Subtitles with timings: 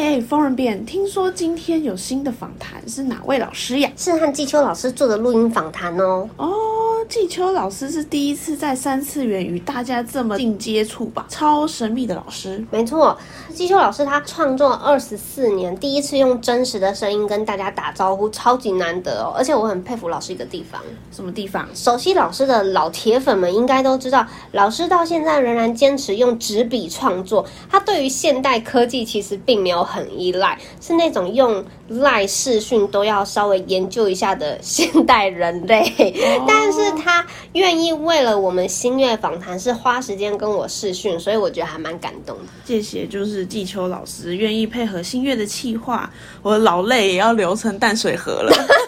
[0.00, 3.90] 哎，风人编，听说今天有新的访谈，是哪位老师呀？
[3.96, 6.30] 是和季秋老师做的录音访谈哦。
[6.36, 6.97] 哦。
[7.06, 11.26] 季秋老师是第一次在三次元与大家这么近接触吧？
[11.28, 12.64] 超神秘的老师。
[12.70, 13.16] 没错，
[13.52, 19.32] 季秋老师他创作二十四年，第一次用真实的声音跟大家打招呼，超级难得哦。
[19.36, 20.80] 而且我很佩服老师一个地方，
[21.10, 21.68] 什么地方？
[21.74, 27.44] 熟悉老师的老铁粉们应该都知道，老师到现在仍然坚持用纸笔创作。
[27.70, 35.82] 他对于现代科技其实并没有很依赖，是那种用 LINE 视讯都要稍微研究一下的现代人类。
[35.82, 36.78] 哦、但是。
[36.98, 42.44] 他愿意为了我们新月访谈是花时间跟我视讯，所以我觉得还蛮感动的。
[42.64, 46.10] 谢谢，就是季秋老师愿意配合新月的企划，
[46.42, 48.52] 我的老泪也要流成淡水河了。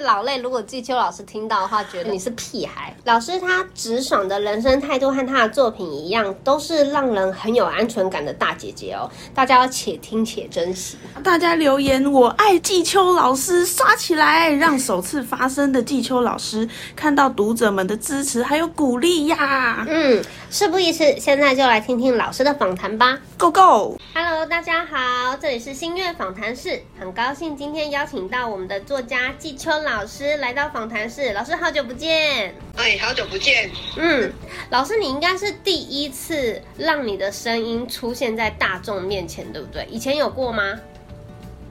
[0.00, 2.94] 老泪，如果季秋老师听到的话，觉得你是屁孩。
[3.04, 9.10] 老师他直爽的人生态度和他的作品一样，都是让人很有安全感的大姐姐哦。
[9.34, 10.96] 大家要且听且珍惜。
[11.22, 19.84] 大家留言我爱季秋老师，刷起来，让首次发声的季秋老师看到读者们的支持还有鼓励呀。
[19.88, 23.18] 嗯，事不宜迟，现在就来听听老师的访谈吧。
[23.36, 29.32] Go go！Hello，大家好，这里是新月访谈室，很高兴今天邀请到我们的作家。
[29.38, 32.54] 季秋老师来到访谈室，老师好久不见。
[32.76, 33.70] 哎，好久不见。
[33.96, 34.32] 嗯，
[34.70, 39.86] 老师，你应该是第一次让你的声音出现在大众面前，对不对？
[39.90, 40.78] 以前有过吗？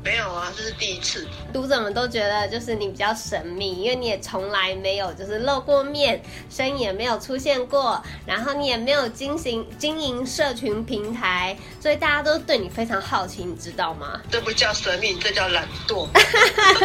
[0.03, 1.28] 没有啊，这是第一次。
[1.52, 14.22] 读者们都觉得就是你比较神秘，因为你也从来没有就是露过面，声音也没有出现过，然后你也没有经营经营社群平台，所以大家都对你非常好奇，你知道吗？
[14.31, 16.08] 这不叫神秘，这叫懒惰。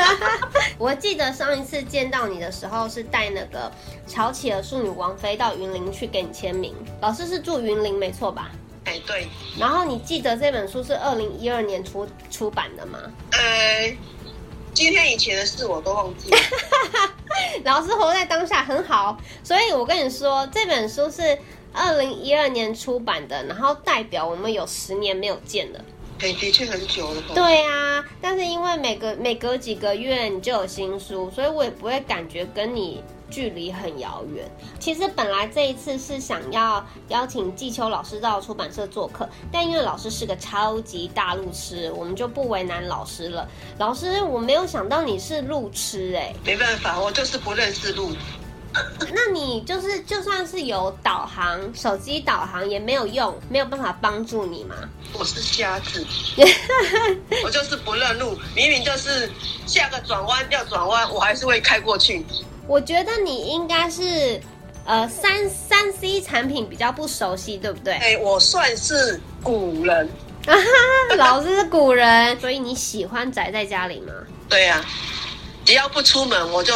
[0.76, 3.70] 我记得上一次见到你的时候是带那个
[4.06, 8.50] 乔起尔淑女王妃到云林去给你签名，老师是住云林没错吧？
[9.02, 9.28] 哎，对。
[9.58, 12.98] 然后你记得这本书是二零一二年出出版的吗？
[13.32, 13.96] 呃，
[14.72, 16.38] 今天以前的事我都忘记了。
[17.64, 21.38] 老师活在当下很好，所以我跟你说，这本书是
[21.72, 25.84] 二零一二年出版的，然后代表我们有十年没有见了。
[26.22, 27.22] 哎，的确很久了。
[27.34, 33.02] 对啊，但是因为每个每隔几个月你就有新书，所以我也不会感觉跟你。
[33.32, 34.46] 距离很遥远。
[34.78, 43.48] 其实本来这一次是想要邀请季秋老师到出版社做客，但因为老师是个超级大路痴，我们就不为难老师了。
[43.78, 46.34] 老师，我没有想到你是路痴哎。
[46.44, 48.10] 没办法，我就是不认识路。
[49.12, 54.74] 那你就是就算是有导航，手机导航也没有用，没有办法帮助你吗？
[55.12, 56.06] 我是瞎子，
[57.44, 59.30] 我就是不认路，明明就是
[59.66, 62.24] 下个转弯要转弯，我还是会开过去。
[62.66, 64.40] 我觉得你应该是，
[64.86, 67.92] 呃，三三 C 产品比较不熟悉，对不对？
[67.94, 70.08] 哎，我算是古人，
[71.18, 74.12] 老师是古人，所以你喜欢宅在家里吗？
[74.48, 74.84] 对呀、啊，
[75.64, 76.72] 只要不出门，我就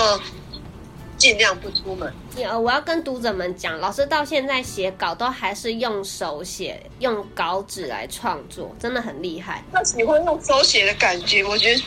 [1.17, 2.13] 尽量不出门。
[2.37, 9.65] 呃，我要跟读者们讲，老师到现在写稿都还是用手写，用稿纸来创作，真的很厉害。
[9.73, 11.83] 他喜欢用手写的感觉，我觉得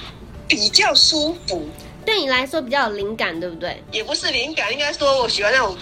[0.47, 1.67] 比较舒服。
[2.05, 3.83] 对你来说比较有灵感，对不对？
[3.91, 5.77] 也不是灵感，应该说我喜欢那种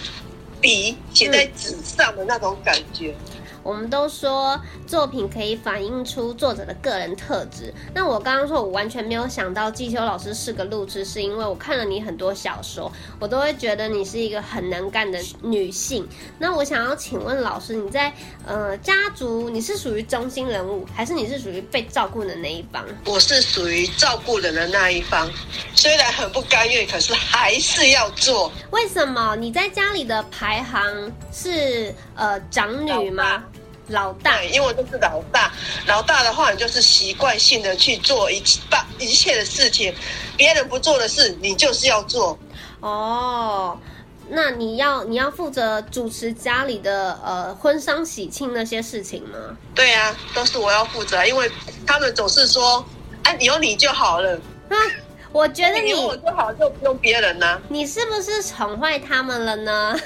[0.60, 3.14] 笔写在纸上的那种感觉。
[3.32, 3.37] 嗯
[3.68, 7.70] 我们都说作品可以反映出作者的个人特质。
[7.94, 12.90] 那我刚刚说，我完全没有想到季秋老师是个路痴，是因为我看了你很多小说，
[13.20, 16.08] 我都会觉得你是一个很能干的女性。
[16.38, 18.10] 那我想要请问老师，你在
[18.46, 22.82] 呃家族，你是属于中心人物，还是你是属于被照顾的那一方？
[23.04, 25.30] 我是属于照顾人的那一方，
[25.74, 28.50] 虽然很不甘愿，可是还是要做。
[28.70, 29.36] 为什么？
[29.36, 33.44] 你在家里的排行是呃长女吗？
[33.88, 35.52] 老大，因为我就是老大。
[35.86, 39.94] 老大的话，你就是习惯性的去做一切把一切的事情，
[40.36, 42.38] 别人不做的事，你就是要做。
[42.80, 43.78] 哦，
[44.28, 49.56] 那你要你要负责主持家里的呃婚丧喜庆那些事情吗？
[49.74, 51.50] 对啊，都是我要负责，因为
[51.86, 52.84] 他们总是说，
[53.22, 54.34] 哎，有你就好了。
[54.68, 54.76] 啊，
[55.32, 57.60] 我觉得你有我就好，就不用别人呢。
[57.68, 59.98] 你是不是宠坏他们了呢？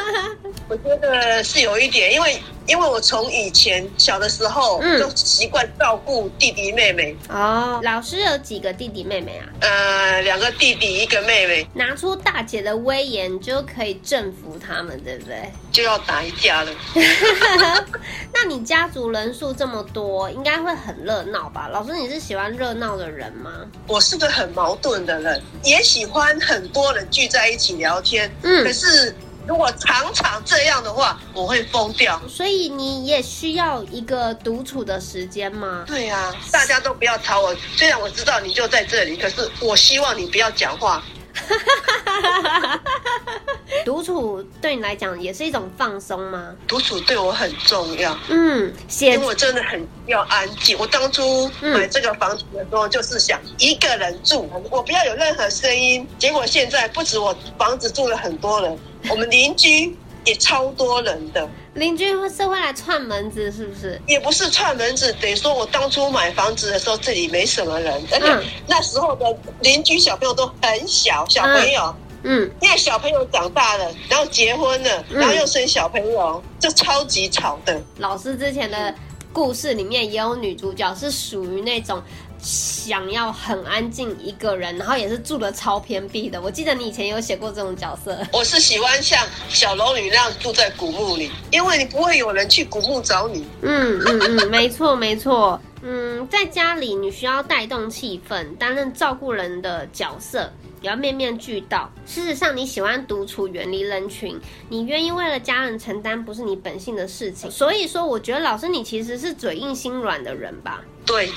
[0.68, 2.42] 我觉得是有一点，因为。
[2.66, 7.16] 因为我从以前小的时候就习惯照顾弟弟妹妹。
[7.28, 9.46] 哦，老师有几个弟弟妹妹啊？
[9.60, 11.66] 呃，两个弟弟，一个妹妹。
[11.74, 15.50] 拿出大姐的威严就可以征服他们，对不对？
[15.70, 16.72] 就要打一架了。
[18.32, 21.68] 那你家族人数这么多，应该会很热闹吧？
[21.68, 23.50] 老师，你是喜欢热闹的人吗？
[23.86, 28.30] 我是个很矛盾的人，也喜欢很多人聚在一起聊天。
[28.42, 29.14] 嗯，可是。
[29.46, 32.20] 如果常常这样的话，我会疯掉。
[32.28, 35.84] 所以你也需要一个独处的时间吗？
[35.86, 37.54] 对呀、啊，大家都不要吵我。
[37.76, 41.02] 虽然我知道你就在这里，可是我希望你不要讲话。
[43.84, 46.54] 独处对你来讲也是一种放松吗？
[46.68, 48.16] 独处对我很重要。
[48.28, 50.76] 嗯，因为我真的很要安静。
[50.78, 56.06] 我当初买这个房子的时候，就是想一个人住，我不要有任何声音。
[56.18, 58.78] 结果现在不止我房子住了很多人，
[59.10, 61.48] 我们邻居也超多人的。
[61.74, 64.00] 邻居会是会来串门子，是不是？
[64.06, 77.80] 也不是串门子，等于说我当初买房子的时候，这里没什么人，而且那时候的邻居小朋友都很小，小朋友，嗯，因为小朋友长大了，然后结婚了，然后又生小朋友，就超级吵的。
[77.98, 78.94] 老师之前的
[79.32, 82.02] 故事里面也有女主角是属于那种。
[82.42, 86.42] 想要很安静一个人，然后也是住的超偏僻的。
[86.42, 88.18] 我记得你以前有写过这种角色。
[88.32, 93.46] 我是喜欢像小龙女那样住在古墓里，因为你不会有人去古墓找你。
[93.62, 95.60] 嗯嗯嗯，没错没错。
[95.84, 101.88] 嗯，在家里你需要带动气氛，担任照顾人的角色，也要面面俱到。
[102.06, 107.48] 事实上，你喜欢独处，远离人群，你愿意为了家人承担不是你本性的事情。
[107.50, 110.82] 所以说，我觉得老师你其实是嘴硬心软的人吧？
[111.06, 111.28] 对。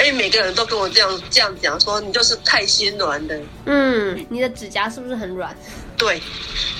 [0.00, 3.38] 因为每个人都跟我这样这样讲，说你就是太心软的。
[3.66, 5.54] 嗯，你的指甲是不是很软？
[5.96, 6.20] 对，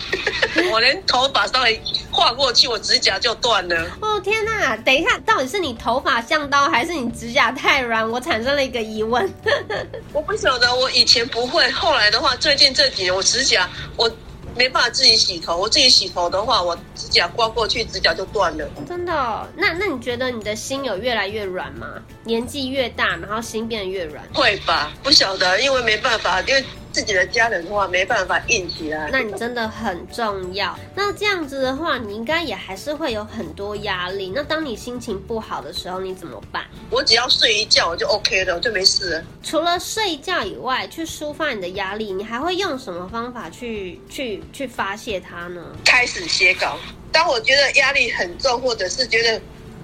[0.73, 1.81] 我连头发稍微
[2.11, 3.87] 划过去，我指甲就断了。
[4.01, 4.77] 哦天哪！
[4.79, 8.09] 等一下，到底是你头发像刀，还是你指甲太软？
[8.11, 9.33] 我产生了一个疑问。
[10.13, 14.11] 我不晓得，我以前不会，后来的话，最近这几年我指甲我。
[14.57, 18.69] 没办法自己洗头，我自己洗头的话，我指甲刮过去，指甲就断了。
[18.87, 19.47] 真的哦？
[19.57, 21.87] 那那你觉得你的心有越来越软吗？
[22.25, 24.23] 年纪越大，然后心变得越软？
[24.35, 24.93] 会吧？
[25.03, 26.65] 不晓得，因为没办法，因为。
[26.93, 30.79] 自己的家人的话没办法硬起来，那你真的很重要。
[30.95, 34.31] 那这样子的话，你应该也还是会有很多压力。
[34.35, 36.65] 那当你心情不好的时候，你怎么办？
[36.91, 39.25] 我只要睡一觉，我就 OK 了，我就没事了。
[39.43, 45.63] 除了睡觉以外，去抒发你的压力，你还会用什么方法去去去发泄它呢？
[45.85, 46.79] 开始写稿。
[47.11, 49.41] 当我觉得压力很重，或者是觉得。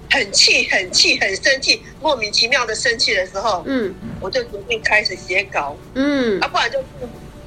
[0.09, 6.83] 很气，很气，很生气，莫名其妙的生气的时候，嗯，我就决定开始写稿，嗯，啊，不然就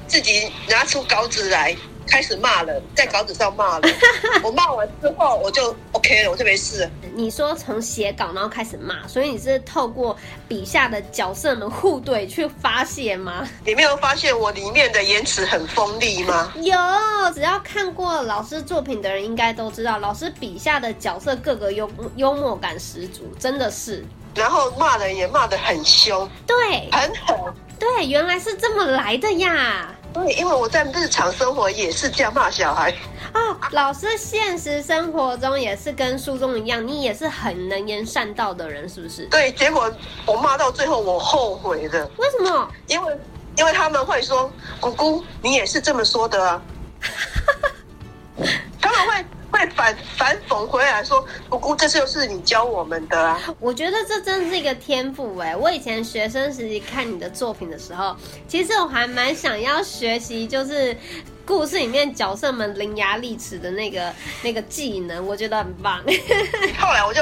[0.07, 1.75] 自己拿出稿纸来。
[2.07, 3.93] 开始骂人，在稿纸上骂人。
[4.43, 6.89] 我骂完之后，我就 OK 了，我就没事了。
[7.15, 10.15] 你说从写稿然后开始骂，所以你是透过
[10.47, 13.47] 笔下的角色们互怼去发泄吗？
[13.65, 16.51] 你没有发现我里面的言辞很锋利吗？
[16.55, 16.73] 有，
[17.33, 24.03] 只要看过老师作品的人应该都知道，老师笔下的角色个个幽幽默感十足，真的是。
[24.35, 27.53] 然后骂人也骂得很凶，对，很狠。
[27.77, 29.93] 对，原来是这么来的呀。
[30.13, 32.93] 对，因为我在日常生活也是这样骂小孩。
[33.33, 39.25] 哦，老师现实生活中也是跟书中一样，你也是很能言善道的人，是不是？
[39.25, 39.91] 对，结果
[40.25, 42.09] 我骂到最后，我后悔了。
[42.17, 42.69] 为什么？
[42.87, 43.17] 因为
[43.57, 46.61] 因为他们会说，姑姑，你也是这么说的啊。
[50.65, 55.55] 回来说：“姑姑，这就是你教我们的啊！”我觉得这真是一个天赋哎！
[55.55, 58.15] 我以前学生时期看你的作品的时候，
[58.47, 60.95] 其实我还蛮想要学习，就是
[61.45, 66.01] 故事里面角色们伶牙俐齿的那个那个技能，我觉得很棒。
[66.79, 67.21] 后来我就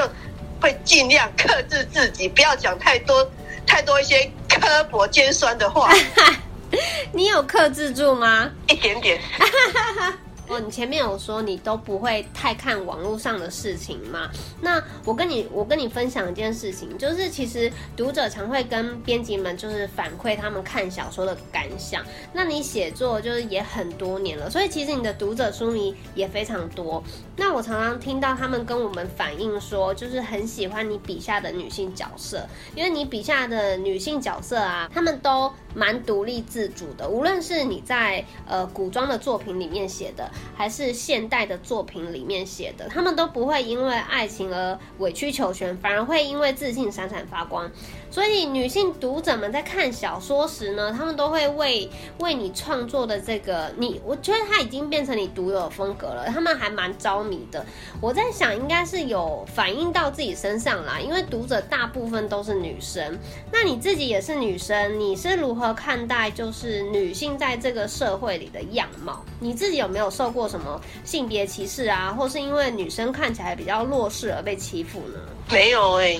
[0.60, 3.28] 会尽量克制自己，不要讲太多
[3.66, 5.90] 太多一些刻薄尖酸的话。
[7.12, 8.50] 你有克制住吗？
[8.68, 9.20] 一点点。
[10.48, 14.28] 哦，你前面有说你都不会太看网络上的事情嘛？
[14.60, 22.04] 那我跟你我跟你分享一件事情，就是其实读者常会跟编辑们就是反馈他们看小说的感想。
[22.32, 27.02] 那你写作就是也很多年了，所以其实你的读者书迷也非常多。
[27.36, 40.30] 那我常常听到他们跟我们反映说，就是很喜欢你笔下的女性角色，因为你笔下的女性角色啊，他们都蛮独立自主的，无论是你在呃古装的作品里面写的。
[40.56, 47.70] 还是现代的作品里面写的，他们都不会因为爱情而委曲求全，反而会因为自信闪闪发光。
[48.10, 51.88] 所以女性读者们在看小说时呢，他们都会为
[52.18, 57.64] 为你创作的这个你，我觉得它已经变成你独有的风格了，他们还蛮着迷的。
[58.00, 63.18] 我在想，应该是有反映到自己身上啦，因为读者大部分都是女生。
[63.50, 69.22] 那你自己也是女生，你是如何看待就是女性在这个社会里的样貌？
[69.38, 75.18] 你自己有没有受过什么性别歧视啊，或是因为女生看起来比较弱势而被欺负呢？
[75.50, 76.18] 没有哎、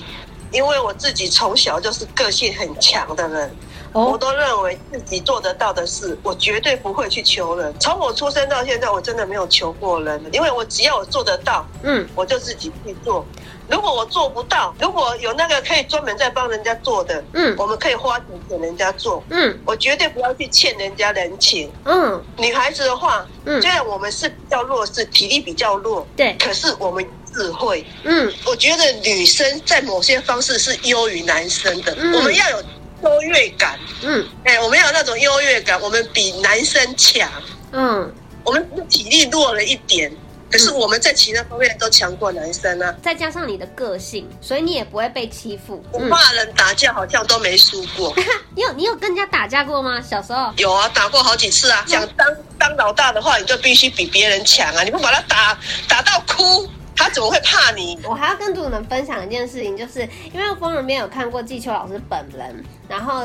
[0.51, 3.51] 因为我自己从小就是个性很强的人，
[3.93, 7.73] 我都认为自己做得到的事，我绝对不会去求人。
[7.79, 13.25] 从我出生到现在，我真的没有求过人，因为我只要我做得到，嗯，我就自己去做。
[13.69, 22.21] 如果我做不到，如果有那个可以专门在帮人家做的，嗯，我们可以花钱给人家做，嗯，我绝对不要去欠人家人情，嗯。
[22.37, 32.63] 女孩子的话，嗯，虽然我们是比较弱势，体力比较弱，对，可是我们智慧，嗯，我觉得女生在某些方式是优于男生的，嗯，我们要有
[33.03, 37.29] 优越感，嗯，哎，我们要有那种优越感，我们比男生强，
[37.71, 40.11] 嗯，我们体力弱了一点。
[40.51, 45.83] 可是我们在其他方面都强过男生啊，再加上你的个性，所以你也不会被欺负。
[45.91, 48.13] 我骂人打架好像都没输过。
[48.55, 49.99] 你有你有跟人家打架过吗？
[49.99, 51.83] 小时候有啊，打过好几次啊。
[51.87, 52.27] 想当
[52.59, 54.83] 当老大的话，你就必须比别人强啊！
[54.83, 55.57] 你不把他打
[55.87, 56.69] 打到哭，
[57.03, 57.99] 他怎么会怕你？
[58.03, 63.23] 我还要跟读者们分享一件事情，就是因为风人边有看过季秋老师本人，然后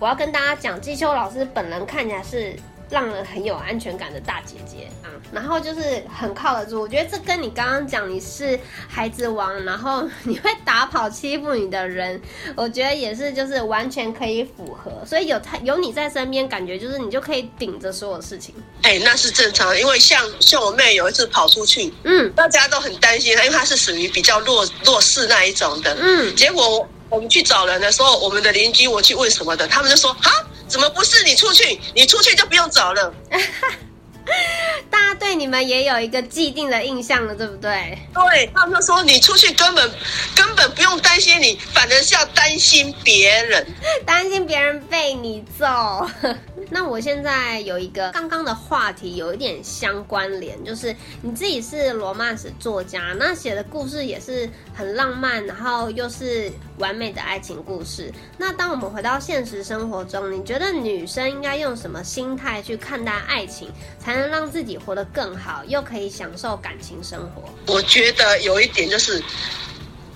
[0.00, 2.56] 我要跟大家讲，季秋老师本人看起来是。
[2.90, 6.80] 让人很有安全感的大姐姐啊，然后就是很靠得住。
[6.80, 12.20] 我觉得这跟你刚刚讲你是孩子王，然后你会打跑欺负你的人，
[12.56, 14.90] 我觉得也是就是完全可以符合。
[15.06, 18.54] 所以有他有你在身边，感觉就是你就可以顶着所有事情。
[18.82, 30.30] 哎、欸，那是正常，因为像像我妹有一次跑出去，嗯，大家都很担心她，因为她是属于比较弱弱势那一种的，嗯，结果我们去找人的时候，我们的邻居我去问什么的，他们就说啊。
[30.70, 31.80] 怎么不是你出去？
[31.94, 33.12] 你出去就不用找了。
[34.90, 37.98] 大家对你们也有一个既定的印象了，对不对？
[38.14, 39.90] 对，他们说你出去根本
[40.34, 43.66] 根本不用担心你，反而是要担心别人，
[44.04, 46.08] 担心别人被你揍。
[46.72, 58.12] 那我现在有一个刚刚的话题有一点相关联，就是你自己是罗曼史作家，那写的故事也是很浪漫，然后又是完美的爱情故事。
[58.38, 63.72] 那当我们回到现实生活中，你觉得女生应该用什么心态去看待爱情，
[64.02, 67.42] 才能让自己活得更好，又可以享受感情生活？
[67.72, 69.22] 我觉得有一点就是，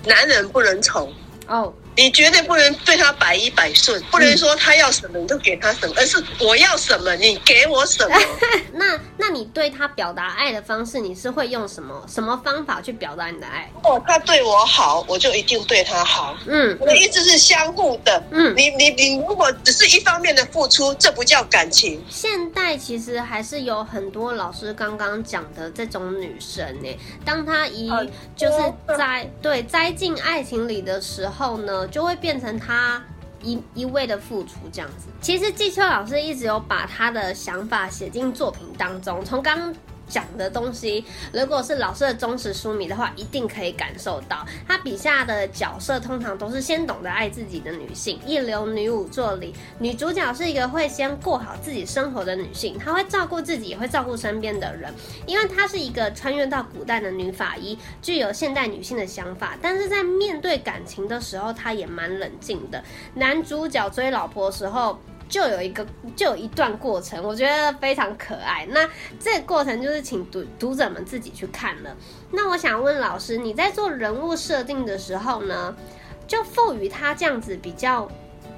[0.03, 1.13] 男人不能宠
[1.47, 1.71] 哦。
[1.95, 8.15] 你绝对不能对他百依百顺，不能说他要什么你就给他什么，而是我要什么你给我什么。
[8.73, 13.71] 那那你对他表达爱的方式，你是会用什么什么方法去表达你的爱？
[13.83, 16.37] 哦，他对我好，我就一定对他好。
[16.45, 18.21] 嗯，我的意思是相互的。
[18.31, 22.03] 嗯，你你你如果只是一方面的付出，这不叫感情。
[22.09, 27.89] 现代其实还是有很多老师刚刚讲的这种女生呢，当她一
[28.35, 28.57] 就是
[28.97, 31.84] 在对栽进爱情里的时候呢。
[31.87, 33.03] 就会变成他
[33.41, 35.07] 一一味的付出这样子。
[35.21, 39.73] 其实季秋老师一直有把他的想法写进作品当中，从刚。
[40.07, 54.93] 讲的东西，如果是老师的忠实书迷的话，一定可以感受到，他笔下的角色通常都是先懂得爱自己的女性，一流女五作里，女主角是一个会先过好自己生活的女性，她会照顾自己，也会照顾身边的人，
[55.25, 62.83] 因为她是一个穿越到古代的女法医，具有现代女性的想法，但是在面对感情的时候，她也蛮冷静的。
[63.13, 64.99] 男主角追老婆的时候。
[65.27, 68.65] 就有一个，就有一段过程，我觉得非常可爱。
[68.69, 68.87] 那
[69.19, 71.95] 这个过程就是请读读者们自己去看了。
[72.31, 75.75] 那我想问老师，你在做人物设定的时候呢，
[76.27, 78.07] 就赋予他这样子比较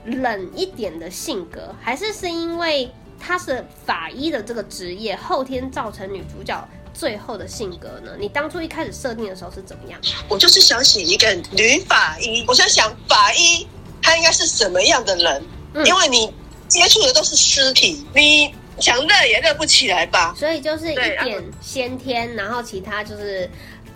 [0.05, 8.11] 冷一点的性格，还是是因为他是法医的这个职业后天造成女主角最后的性格呢？
[8.19, 9.97] 你当初一开始设定的时候是怎么样？
[10.27, 13.65] 我就是想写一个女法医，我在想法医
[14.01, 15.43] 她应该是什么样的人，
[15.73, 16.33] 嗯、因为你。
[16.67, 20.33] 接触的都是尸体，你想热也热不起来吧？
[20.37, 23.49] 所以就是一点先天，然后其他就是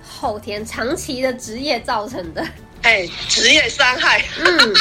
[0.04, 2.46] 后天长期的职业造成的。
[2.82, 4.74] 哎，职业伤害，嗯，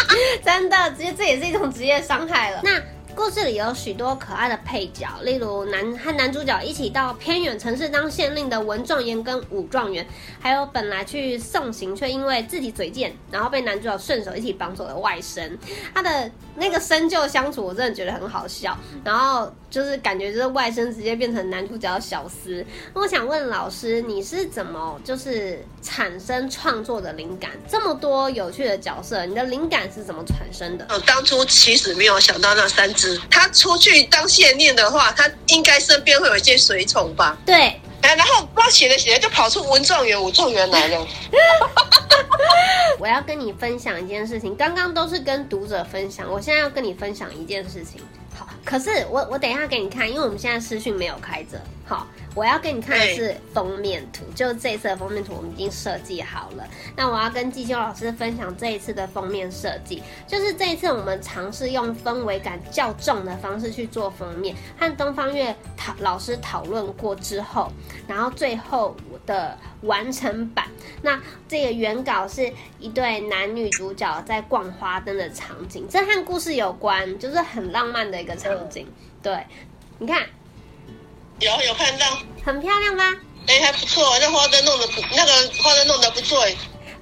[0.44, 2.60] 真的，其实这也是一种职业伤害了。
[2.64, 2.80] 那。
[3.20, 10.08] 故事里有许多可爱的配角，例如男和男主角一起到偏远城市当县令的文状元跟武状元，
[10.40, 15.50] 还有本来去送行却因为自己嘴贱，然后被男主角顺手一起绑走的外甥。
[15.94, 18.74] 他的那个生旧相处，我真的觉得很好笑。
[19.04, 22.64] 然后就是感觉就是外甥直接变成男主角的小厮。
[22.94, 27.50] 我想问老师，你是怎么就是产生创作的灵感？
[27.68, 30.86] 这么多有趣的角色，你的灵感是怎么产生的？
[30.88, 33.09] 我当初其实没有想到那三只。
[33.30, 37.36] 他出去当县令的话，他应该身边会有一些随从吧？
[37.46, 41.06] 对，然后不知道写着写着就跑出文状元、武状元来了。
[42.98, 48.00] 我要跟你分享一件事情，刚刚都是跟读者分享，我现在要跟你分享一件事情。
[48.38, 51.60] 好，可是我我等一下给你看，因为我们现在视讯没有开着。
[51.84, 56.64] 好，我要给你看的是封面图，欸、就这一次的封面图我们已经设计好了。
[56.94, 67.72] 那我要跟季秋老师分享这一次的封面设计，就是这一次我们尝试用氛围感较重的方式去做封面，和东方月讨老师讨论过之后，
[68.06, 68.94] 然后最后
[69.30, 70.66] 的完成版。
[71.02, 78.86] 那这个原稿是一对男女主角在逛花灯的场景，这和故事有关，就是很浪漫的一个场景。
[79.22, 79.46] 对，
[79.98, 80.26] 你看。
[81.38, 82.04] 有有看到，
[82.44, 83.04] 很漂亮吧？
[83.46, 85.32] 哎、欸，还不错，那花灯弄得不，那个
[85.62, 86.44] 花灯弄得不错。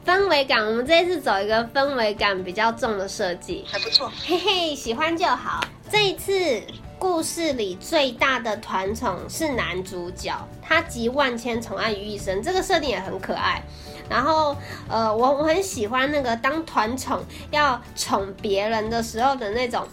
[0.07, 4.13] 氛围感，我们这一次走一个氛围感比较重的设计，还不错。
[4.25, 5.65] 嘿嘿，喜欢就好。
[5.91, 6.63] 这一次
[6.99, 13.63] 故事里最大的团宠是男主角，他集万千宠爱于一身，这个设定也很可爱。
[14.09, 14.57] 然后，
[14.89, 19.87] 呃，我我很喜欢那个当团宠要宠别人的时候的那种。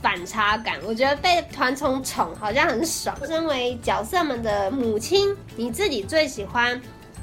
[0.00, 3.16] 反差感，我觉得被团宠宠好像很爽。
[3.26, 6.80] 身为角色们的母亲，你自己最喜欢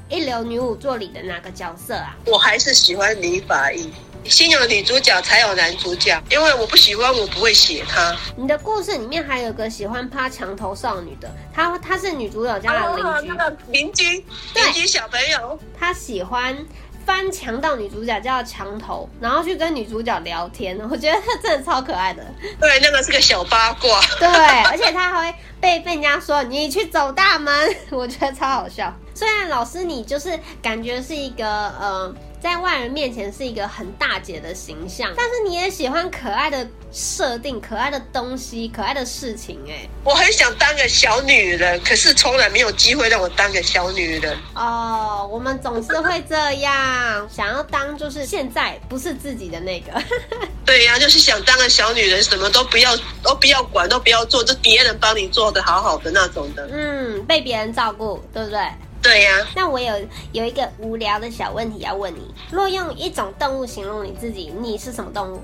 [0.10, 2.17] 一流女武作里的哪个角色啊？
[2.25, 3.89] 我还是喜欢李法医。
[4.25, 8.15] 先有女主角才有男主角，因为我不喜欢，我不会写他。
[8.35, 16.57] 你的故事里面还有个喜欢趴墙头少女的，她她是女主角家的邻居，哦、那个邻居，邻居小朋友，她喜欢。
[17.05, 22.23] 翻墙到女主角家的墙头，然后去跟女主角聊天，我觉得他真的超可爱的。
[22.59, 23.99] 对，那个是个小八卦。
[24.19, 24.27] 对，
[24.69, 27.51] 而且他还会被被人家说你去走大门，
[27.89, 28.93] 我觉得超好笑。
[29.15, 32.13] 虽然老师你就是感觉是一个呃。
[32.41, 39.60] 在外人面前是一个很大姐的形象，但是你也喜欢可爱的设定、可爱的东西、可爱的事情。
[39.67, 44.38] 哎，我很想当个小女人，可是从来没有机会让我当个小女人。
[44.55, 49.91] 哦，我们总是会这样，想要当就是现在不是自己的那个。
[50.65, 56.69] 对呀、啊，就是想当个小女人，什么都不要，都不要管，都不要做，就别人帮你做的好好的那种的。
[56.72, 58.60] 嗯，被别人照顾，对不对？
[59.01, 59.94] 对呀、啊，那我有
[60.34, 65.41] 有一个无聊的小问题要问你：若用一种动物形容你自己，你是什么动物？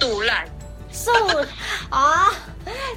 [0.00, 0.46] 树懒。
[0.92, 1.12] 树
[1.88, 2.34] 啊、 哦，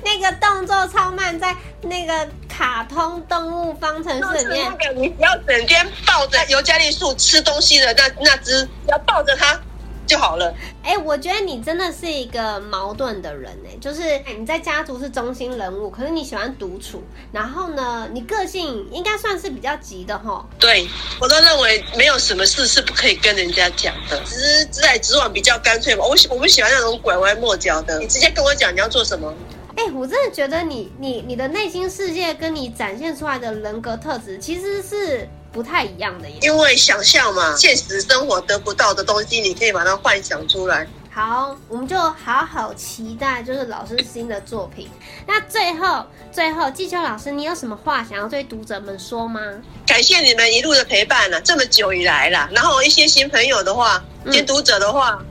[0.04, 9.60] 那个动作超慢，在那个卡通动物方程式里面，那个你不要整天抱着尤加利树吃东西的那那只，要抱着它。
[10.06, 10.54] 就好了。
[10.84, 14.02] 哎、欸，我觉得你真的是一个矛盾的人哎，就是
[14.38, 17.02] 你在家族是中心人物，可是你喜欢独处。
[17.32, 20.46] 然后呢，你个性应该算是比较急的哈。
[20.60, 20.88] 对，
[21.20, 26.06] 我都认为没有什么事是不可以跟人家讲的，只是直来直往比较干脆嘛。
[26.06, 29.34] 我喜我不喜欢那种拐弯抹角的，你直接跟我讲你要做什么。
[29.76, 35.28] 哎、欸，我真的觉得你你你的内心世界跟你展现出来的人格特质其实是。
[35.54, 40.88] 不太一样的耶，因为想象嘛，现实生活得不到的东西，你可以把它幻想出来。
[41.12, 44.90] 好，我们就好好期待，就是老师新的作品。
[45.28, 49.40] 那最后，最后，季秋老师，你有什么话想要对读者们说吗？
[49.86, 52.50] 感谢你们一路的陪伴了，这么久以来了。
[52.52, 55.26] 然后一些新朋友的话，新读者的话，嗯、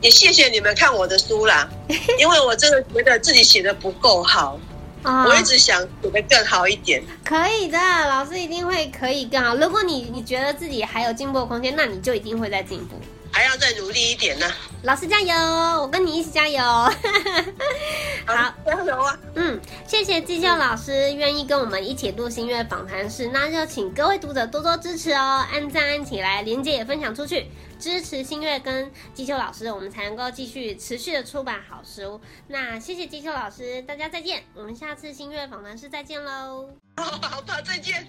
[0.00, 1.70] 也谢谢你们看我的书啦，
[2.18, 4.58] 因为我真的觉得自己写的不够好。
[5.02, 9.54] Oh, 我一直想写得更好一点，可以的，老师一定会可以更好。
[9.56, 13.00] 如果你你觉得自己还有进步的空间，那你就一定会再进步，
[13.32, 14.46] 还要再努力一点呢。
[14.82, 15.34] 老师加油，
[15.80, 16.60] 我跟你一起加油。
[18.26, 19.18] 好，加油啊！
[19.36, 19.58] 嗯，
[20.00, 27.46] 谢谢季秋老师愿意跟我们一起录新月访谈室，那就请各位读者多多支持哦，按赞按起来，连接也分享出去。
[27.78, 32.18] 支持新月跟季秋老师，我们才能够继续持续的出版好书。
[32.48, 36.70] 那谢谢季秋老师，大家再见，我们下次新月访谈室再见喽。
[36.96, 38.06] 好吧，再见。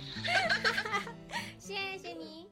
[1.59, 2.50] 谢谢你。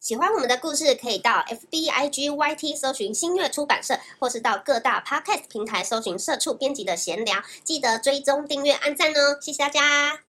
[0.00, 7.36] 喜欢我们的故事，可以到 FB IG YT 搜寻新月出版社，或是到各大 Podcast 平台搜寻社畜编辑的闲聊。
[7.62, 10.20] 记得追踪订阅按赞哦，谢谢大家。